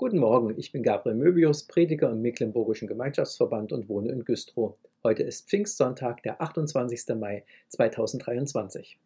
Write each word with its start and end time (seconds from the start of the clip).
Guten 0.00 0.18
Morgen, 0.18 0.54
ich 0.56 0.70
bin 0.70 0.84
Gabriel 0.84 1.16
Möbius, 1.16 1.64
Prediger 1.64 2.12
im 2.12 2.22
Mecklenburgischen 2.22 2.86
Gemeinschaftsverband 2.86 3.72
und 3.72 3.88
wohne 3.88 4.12
in 4.12 4.24
Güstrow. 4.24 4.76
Heute 5.02 5.24
ist 5.24 5.48
Pfingstsonntag, 5.48 6.22
der 6.22 6.40
28. 6.40 7.16
Mai 7.16 7.44
2023. 7.66 8.96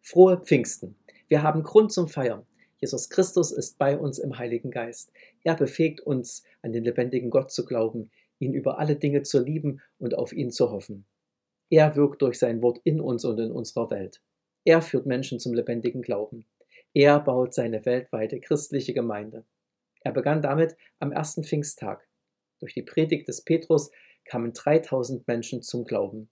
Frohe 0.00 0.38
Pfingsten! 0.38 0.96
Wir 1.28 1.42
haben 1.42 1.62
Grund 1.62 1.92
zum 1.92 2.08
Feiern. 2.08 2.46
Jesus 2.78 3.10
Christus 3.10 3.52
ist 3.52 3.76
bei 3.76 3.98
uns 3.98 4.18
im 4.18 4.38
Heiligen 4.38 4.70
Geist. 4.70 5.12
Er 5.44 5.56
befähigt 5.56 6.00
uns, 6.00 6.42
an 6.62 6.72
den 6.72 6.84
lebendigen 6.84 7.28
Gott 7.28 7.50
zu 7.50 7.66
glauben, 7.66 8.10
ihn 8.38 8.54
über 8.54 8.78
alle 8.78 8.96
Dinge 8.96 9.22
zu 9.24 9.44
lieben 9.44 9.82
und 9.98 10.16
auf 10.16 10.32
ihn 10.32 10.50
zu 10.50 10.70
hoffen. 10.70 11.04
Er 11.68 11.96
wirkt 11.96 12.22
durch 12.22 12.38
sein 12.38 12.62
Wort 12.62 12.80
in 12.84 13.02
uns 13.02 13.26
und 13.26 13.38
in 13.38 13.52
unserer 13.52 13.90
Welt. 13.90 14.22
Er 14.64 14.80
führt 14.80 15.04
Menschen 15.04 15.38
zum 15.38 15.52
lebendigen 15.52 16.00
Glauben. 16.00 16.46
Er 16.94 17.20
baut 17.20 17.52
seine 17.52 17.84
weltweite 17.84 18.40
christliche 18.40 18.94
Gemeinde. 18.94 19.44
Er 20.00 20.12
begann 20.12 20.42
damit 20.42 20.76
am 20.98 21.12
ersten 21.12 21.44
Pfingsttag. 21.44 22.06
Durch 22.58 22.74
die 22.74 22.82
Predigt 22.82 23.28
des 23.28 23.42
Petrus 23.42 23.90
kamen 24.24 24.52
3000 24.52 25.26
Menschen 25.26 25.62
zum 25.62 25.84
Glauben. 25.84 26.30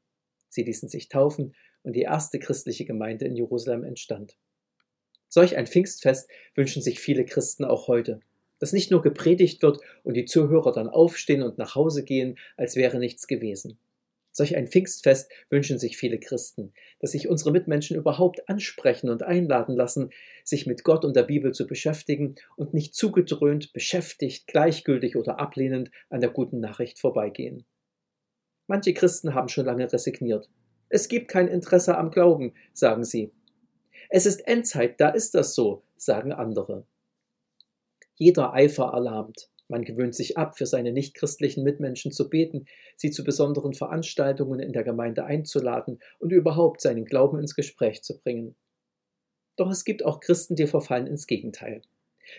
Sie 0.48 0.62
ließen 0.62 0.88
sich 0.88 1.09
taufen 1.09 1.55
und 1.83 1.95
die 1.95 2.02
erste 2.02 2.38
christliche 2.38 2.84
Gemeinde 2.84 3.27
in 3.27 3.37
Jerusalem 3.37 3.84
entstand. 3.84 4.37
Solch 5.29 5.57
ein 5.57 5.66
Pfingstfest 5.66 6.29
wünschen 6.55 6.83
sich 6.83 7.01
viele 7.01 7.24
Christen 7.24 7.65
auch 7.65 7.88
heute, 7.88 8.20
dass 8.59 8.73
nicht 8.73 8.91
nur 8.91 9.02
gepredigt 9.02 9.62
wird 9.62 9.80
und 10.02 10.15
die 10.15 10.24
Zuhörer 10.24 10.73
dann 10.73 10.88
aufstehen 10.88 11.43
und 11.43 11.59
nach 11.59 11.74
Hause 11.74 12.02
gehen, 12.02 12.38
als 12.57 12.77
wäre 12.77 12.98
nichts 12.98 13.27
gewesen. 13.27 13.79
Solch 14.38 14.55
ein 14.55 14.69
Pfingstfest 14.69 15.33
wünschen 15.51 15.80
sich 15.80 15.97
viele 15.97 16.20
Christen, 16.20 16.73
dass 17.01 17.10
sich 17.10 17.27
unsere 17.27 17.51
Mitmenschen 17.51 17.96
überhaupt 17.96 18.48
ansprechen 18.48 19.10
und 19.10 19.24
einladen 19.24 19.74
lassen, 19.74 20.10
sich 20.45 20.65
mit 20.65 20.84
Gott 20.84 21.05
und 21.05 21.16
der 21.16 21.24
Bibel 21.24 21.52
zu 21.52 21.66
beschäftigen 21.66 22.37
und 22.55 22.73
nicht 22.73 22.95
zugedröhnt, 22.95 23.73
beschäftigt, 23.73 24.46
gleichgültig 24.46 25.16
oder 25.16 25.41
ablehnend 25.41 25.91
an 26.09 26.20
der 26.20 26.30
guten 26.30 26.60
Nachricht 26.60 27.01
vorbeigehen. 27.01 27.65
Manche 28.68 28.95
Christen 28.95 29.35
haben 29.35 29.48
schon 29.48 29.66
lange 29.66 29.93
resigniert. 29.93 30.48
Es 30.88 31.09
gibt 31.09 31.26
kein 31.26 31.48
Interesse 31.48 31.98
am 31.98 32.13
Glauben, 32.13 32.54
sagen 32.73 33.02
sie. 33.02 33.32
Es 34.09 34.24
ist 34.24 34.46
Endzeit, 34.46 35.01
da 35.01 35.09
ist 35.09 35.35
das 35.35 35.57
so, 35.57 35.82
sagen 35.96 36.32
andere. 36.32 36.87
Jeder 38.15 38.52
Eifer 38.54 38.93
erlahmt. 38.95 39.51
Man 39.69 39.85
gewöhnt 39.85 40.15
sich 40.15 40.38
ab, 40.38 40.57
für 40.57 40.66
seine 40.66 40.93
nichtchristlichen 40.93 41.63
Mitmenschen 41.63 42.11
zu 42.11 42.30
beten, 42.30 42.66
sie 42.97 43.11
zu 43.11 43.23
besonderen 43.23 43.75
Veranstaltungen 43.75 44.60
in 44.60 44.73
der 44.73 44.83
Gemeinde 44.83 45.25
einzuladen 45.25 46.01
und 46.19 46.33
überhaupt 46.33 46.80
seinen 46.80 47.05
Glauben 47.05 47.38
ins 47.38 47.55
Gespräch 47.55 48.02
zu 48.02 48.19
bringen. 48.19 48.57
Doch 49.57 49.71
es 49.71 49.85
gibt 49.85 50.05
auch 50.05 50.21
Christen, 50.21 50.57
die 50.57 50.66
verfallen 50.66 51.07
ins 51.07 51.27
Gegenteil. 51.27 51.83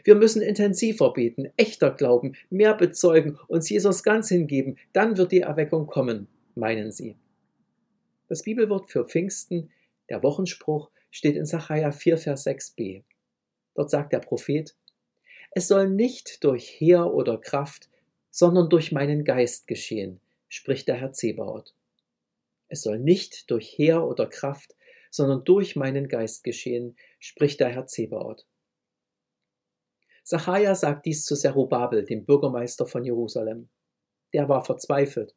Wir 0.03 0.16
müssen 0.16 0.41
intensiver 0.41 1.13
beten, 1.13 1.52
echter 1.58 1.91
glauben, 1.91 2.36
mehr 2.49 2.73
bezeugen, 2.75 3.38
uns 3.47 3.69
Jesus 3.69 4.03
ganz 4.03 4.30
hingeben, 4.30 4.77
dann 4.93 5.17
wird 5.17 5.31
die 5.31 5.41
Erweckung 5.41 5.88
kommen, 5.88 6.27
meinen 6.55 6.91
sie. 6.91 7.16
Das 8.27 8.43
Bibelwort 8.43 8.91
für 8.91 9.05
Pfingsten, 9.05 9.71
der 10.09 10.23
Wochenspruch, 10.23 10.91
steht 11.11 11.36
in 11.36 11.45
Sacharja 11.45 11.91
4, 11.91 12.17
Vers 12.17 12.45
6b. 12.45 13.03
Dort 13.75 13.89
sagt 13.89 14.14
der 14.14 14.19
Prophet, 14.19 14.75
es 15.59 15.67
soll 15.67 15.89
nicht 15.89 16.45
durch 16.45 16.69
Heer 16.69 17.13
oder 17.13 17.38
Kraft, 17.38 17.89
sondern 18.31 18.69
durch 18.69 18.93
meinen 18.93 19.25
Geist 19.25 19.67
geschehen, 19.67 20.21
spricht 20.47 20.88
der 20.88 20.95
Herr 20.95 21.11
Zebaoth. 21.11 21.75
Es 22.69 22.81
soll 22.81 22.97
nicht 22.97 23.52
durch 23.52 23.67
Heer 23.67 24.05
oder 24.05 24.27
Kraft, 24.27 24.77
sondern 25.11 25.43
durch 25.43 25.75
meinen 25.75 26.07
Geist 26.07 26.45
geschehen, 26.45 26.95
spricht 27.19 27.59
der 27.59 27.67
Herr 27.67 27.87
Zebaoth. 27.87 28.47
Sacharja 30.23 30.75
sagt 30.75 31.05
dies 31.05 31.25
zu 31.25 31.35
Zerubabel, 31.35 32.05
dem 32.05 32.23
Bürgermeister 32.23 32.85
von 32.85 33.03
Jerusalem. 33.03 33.67
Der 34.31 34.47
war 34.47 34.63
verzweifelt. 34.63 35.35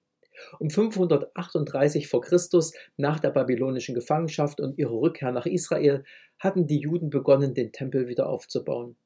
Um 0.60 0.70
538 0.70 2.06
vor 2.06 2.20
Christus, 2.20 2.74
nach 2.96 3.18
der 3.18 3.30
babylonischen 3.30 3.96
Gefangenschaft 3.96 4.60
und 4.60 4.78
ihrer 4.78 4.94
Rückkehr 4.94 5.32
nach 5.32 5.46
Israel, 5.46 6.04
hatten 6.38 6.68
die 6.68 6.78
Juden 6.78 7.10
begonnen, 7.10 7.54
den 7.54 7.72
Tempel 7.72 8.06
wieder 8.06 8.28
aufzubauen. 8.28 8.96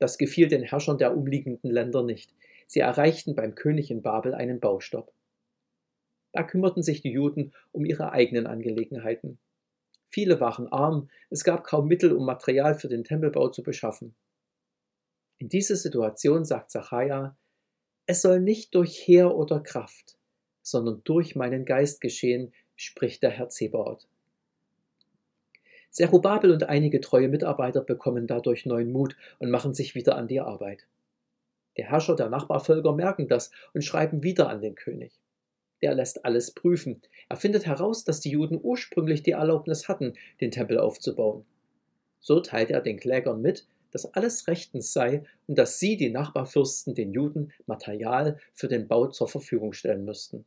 Das 0.00 0.18
gefiel 0.18 0.48
den 0.48 0.62
Herrschern 0.62 0.98
der 0.98 1.16
umliegenden 1.16 1.70
Länder 1.70 2.02
nicht. 2.02 2.34
Sie 2.66 2.80
erreichten 2.80 3.34
beim 3.34 3.54
König 3.54 3.90
in 3.90 4.02
Babel 4.02 4.34
einen 4.34 4.58
Baustopp. 4.58 5.12
Da 6.32 6.42
kümmerten 6.42 6.82
sich 6.82 7.02
die 7.02 7.12
Juden 7.12 7.52
um 7.70 7.84
ihre 7.84 8.12
eigenen 8.12 8.46
Angelegenheiten. 8.46 9.38
Viele 10.08 10.40
waren 10.40 10.68
arm, 10.68 11.10
es 11.28 11.44
gab 11.44 11.64
kaum 11.64 11.86
Mittel, 11.86 12.12
um 12.12 12.24
Material 12.24 12.74
für 12.74 12.88
den 12.88 13.04
Tempelbau 13.04 13.48
zu 13.50 13.62
beschaffen. 13.62 14.16
In 15.38 15.48
dieser 15.48 15.76
Situation 15.76 16.44
sagt 16.44 16.70
Zachariah, 16.70 17.36
es 18.06 18.22
soll 18.22 18.40
nicht 18.40 18.74
durch 18.74 19.06
Heer 19.06 19.36
oder 19.36 19.60
Kraft, 19.60 20.18
sondern 20.62 21.02
durch 21.04 21.36
meinen 21.36 21.64
Geist 21.64 22.00
geschehen, 22.00 22.52
spricht 22.74 23.22
der 23.22 23.30
Herr 23.30 23.50
Zebaoth. 23.50 24.08
Zerubabel 25.90 26.52
und 26.52 26.68
einige 26.68 27.00
treue 27.00 27.28
Mitarbeiter 27.28 27.80
bekommen 27.80 28.26
dadurch 28.26 28.64
neuen 28.64 28.92
Mut 28.92 29.16
und 29.38 29.50
machen 29.50 29.74
sich 29.74 29.94
wieder 29.94 30.16
an 30.16 30.28
die 30.28 30.40
Arbeit. 30.40 30.86
Der 31.76 31.90
Herrscher 31.90 32.16
der 32.16 32.28
Nachbarvölker 32.28 32.92
merken 32.92 33.28
das 33.28 33.50
und 33.74 33.82
schreiben 33.82 34.22
wieder 34.22 34.48
an 34.48 34.60
den 34.60 34.74
König. 34.74 35.12
Der 35.82 35.94
lässt 35.94 36.24
alles 36.24 36.52
prüfen. 36.52 37.00
Er 37.28 37.36
findet 37.36 37.66
heraus, 37.66 38.04
dass 38.04 38.20
die 38.20 38.30
Juden 38.30 38.60
ursprünglich 38.62 39.22
die 39.22 39.32
Erlaubnis 39.32 39.88
hatten, 39.88 40.14
den 40.40 40.50
Tempel 40.50 40.78
aufzubauen. 40.78 41.44
So 42.20 42.40
teilt 42.40 42.70
er 42.70 42.82
den 42.82 42.98
Klägern 42.98 43.40
mit, 43.40 43.66
dass 43.90 44.14
alles 44.14 44.46
rechtens 44.46 44.92
sei 44.92 45.24
und 45.46 45.58
dass 45.58 45.80
sie, 45.80 45.96
die 45.96 46.10
Nachbarfürsten, 46.10 46.94
den 46.94 47.12
Juden 47.12 47.52
Material 47.66 48.38
für 48.52 48.68
den 48.68 48.86
Bau 48.86 49.08
zur 49.08 49.28
Verfügung 49.28 49.72
stellen 49.72 50.04
müssten. 50.04 50.44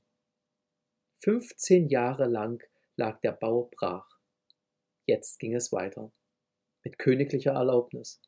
15 1.21 1.89
Jahre 1.89 2.27
lang 2.27 2.63
lag 2.95 3.19
der 3.21 3.31
Bau 3.31 3.69
brach. 3.75 4.12
Jetzt 5.05 5.39
ging 5.39 5.53
es 5.53 5.71
weiter. 5.71 6.11
Mit 6.83 6.97
königlicher 6.97 7.51
Erlaubnis. 7.51 8.21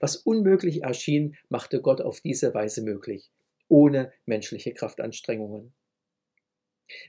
Was 0.00 0.16
unmöglich 0.16 0.82
erschien, 0.82 1.36
machte 1.48 1.80
Gott 1.80 2.00
auf 2.00 2.20
diese 2.20 2.54
Weise 2.54 2.82
möglich, 2.82 3.30
ohne 3.68 4.12
menschliche 4.24 4.72
Kraftanstrengungen. 4.72 5.74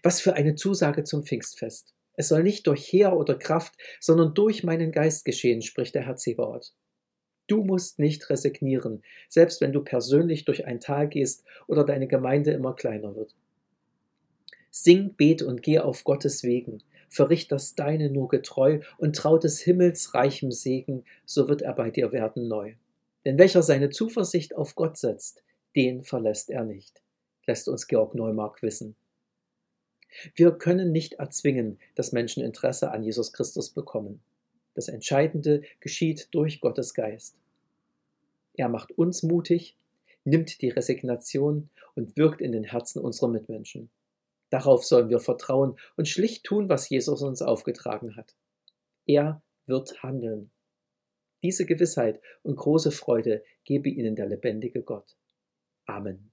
Was 0.03 0.19
für 0.19 0.33
eine 0.33 0.55
Zusage 0.55 1.03
zum 1.03 1.23
Pfingstfest. 1.23 1.93
Es 2.13 2.27
soll 2.27 2.43
nicht 2.43 2.67
durch 2.67 2.91
Heer 2.91 3.15
oder 3.15 3.35
Kraft, 3.35 3.75
sondern 4.01 4.33
durch 4.33 4.63
meinen 4.63 4.91
Geist 4.91 5.23
geschehen, 5.23 5.61
spricht 5.61 5.95
der 5.95 6.05
Herr 6.05 6.17
Zebaoth. 6.17 6.73
Du 7.47 7.63
musst 7.63 7.97
nicht 7.97 8.29
resignieren, 8.29 9.01
selbst 9.29 9.61
wenn 9.61 9.71
du 9.71 9.81
persönlich 9.81 10.43
durch 10.43 10.65
ein 10.65 10.81
Tal 10.81 11.07
gehst 11.07 11.45
oder 11.67 11.85
deine 11.85 12.07
Gemeinde 12.07 12.51
immer 12.51 12.75
kleiner 12.75 13.15
wird. 13.15 13.33
Sing, 14.69 15.15
bet 15.15 15.41
und 15.41 15.63
geh 15.63 15.79
auf 15.79 16.03
Gottes 16.03 16.43
Wegen 16.43 16.83
verricht 17.09 17.51
das 17.51 17.75
Deine 17.75 18.09
nur 18.09 18.27
getreu 18.27 18.79
und 18.97 19.15
traut 19.15 19.43
des 19.43 19.59
Himmels 19.59 20.13
reichem 20.13 20.51
Segen, 20.51 21.03
so 21.25 21.49
wird 21.49 21.61
er 21.61 21.73
bei 21.73 21.91
dir 21.91 22.11
werden 22.11 22.47
neu. 22.47 22.73
Denn 23.25 23.37
welcher 23.37 23.63
seine 23.63 23.89
Zuversicht 23.89 24.55
auf 24.55 24.75
Gott 24.75 24.97
setzt, 24.97 25.43
den 25.75 26.03
verlässt 26.03 26.49
er 26.49 26.63
nicht, 26.63 27.01
lässt 27.45 27.67
uns 27.67 27.87
Georg 27.87 28.15
Neumark 28.15 28.61
wissen. 28.61 28.95
Wir 30.35 30.51
können 30.51 30.91
nicht 30.91 31.13
erzwingen, 31.13 31.77
dass 31.95 32.11
Menschen 32.11 32.43
Interesse 32.43 32.91
an 32.91 33.03
Jesus 33.03 33.33
Christus 33.33 33.69
bekommen. 33.69 34.21
Das 34.73 34.87
Entscheidende 34.87 35.63
geschieht 35.79 36.29
durch 36.31 36.61
Gottes 36.61 36.93
Geist. 36.93 37.35
Er 38.53 38.69
macht 38.69 38.91
uns 38.97 39.23
mutig, 39.23 39.77
nimmt 40.23 40.61
die 40.61 40.69
Resignation 40.69 41.69
und 41.95 42.17
wirkt 42.17 42.41
in 42.41 42.51
den 42.51 42.63
Herzen 42.63 42.99
unserer 42.99 43.29
Mitmenschen. 43.29 43.89
Darauf 44.49 44.83
sollen 44.83 45.09
wir 45.09 45.19
vertrauen 45.19 45.77
und 45.95 46.07
schlicht 46.07 46.43
tun, 46.43 46.69
was 46.69 46.89
Jesus 46.89 47.21
uns 47.21 47.41
aufgetragen 47.41 48.15
hat. 48.15 48.35
Er 49.05 49.41
wird 49.65 50.01
handeln. 50.03 50.51
Diese 51.43 51.65
Gewissheit 51.65 52.21
und 52.41 52.55
große 52.57 52.91
Freude 52.91 53.43
gebe 53.63 53.89
Ihnen 53.89 54.15
der 54.15 54.27
lebendige 54.27 54.83
Gott. 54.83 55.15
Amen. 55.85 56.31